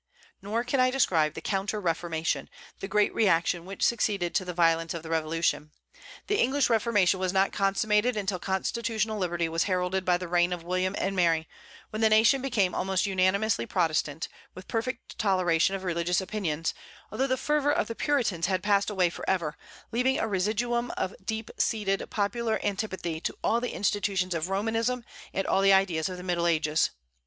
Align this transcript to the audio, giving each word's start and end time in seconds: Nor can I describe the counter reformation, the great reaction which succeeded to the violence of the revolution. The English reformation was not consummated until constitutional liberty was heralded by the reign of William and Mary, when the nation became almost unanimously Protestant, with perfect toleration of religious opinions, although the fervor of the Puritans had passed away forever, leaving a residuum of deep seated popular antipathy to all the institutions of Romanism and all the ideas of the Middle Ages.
Nor 0.41 0.63
can 0.63 0.79
I 0.79 0.89
describe 0.89 1.35
the 1.35 1.41
counter 1.41 1.79
reformation, 1.79 2.49
the 2.79 2.87
great 2.87 3.13
reaction 3.13 3.65
which 3.65 3.83
succeeded 3.83 4.33
to 4.33 4.43
the 4.43 4.51
violence 4.51 4.95
of 4.95 5.03
the 5.03 5.11
revolution. 5.11 5.69
The 6.25 6.39
English 6.39 6.71
reformation 6.71 7.19
was 7.19 7.31
not 7.31 7.51
consummated 7.51 8.17
until 8.17 8.39
constitutional 8.39 9.19
liberty 9.19 9.47
was 9.47 9.65
heralded 9.65 10.03
by 10.03 10.17
the 10.17 10.27
reign 10.27 10.53
of 10.53 10.63
William 10.63 10.95
and 10.97 11.15
Mary, 11.15 11.47
when 11.91 12.01
the 12.01 12.09
nation 12.09 12.41
became 12.41 12.73
almost 12.73 13.05
unanimously 13.05 13.67
Protestant, 13.67 14.27
with 14.55 14.67
perfect 14.67 15.19
toleration 15.19 15.75
of 15.75 15.83
religious 15.83 16.19
opinions, 16.19 16.73
although 17.11 17.27
the 17.27 17.37
fervor 17.37 17.71
of 17.71 17.85
the 17.85 17.93
Puritans 17.93 18.47
had 18.47 18.63
passed 18.63 18.89
away 18.89 19.11
forever, 19.11 19.55
leaving 19.91 20.17
a 20.17 20.27
residuum 20.27 20.89
of 20.97 21.13
deep 21.23 21.51
seated 21.59 22.09
popular 22.09 22.59
antipathy 22.65 23.21
to 23.21 23.37
all 23.43 23.61
the 23.61 23.75
institutions 23.75 24.33
of 24.33 24.49
Romanism 24.49 25.05
and 25.31 25.45
all 25.45 25.61
the 25.61 25.71
ideas 25.73 26.09
of 26.09 26.17
the 26.17 26.23
Middle 26.23 26.47
Ages. 26.47 26.89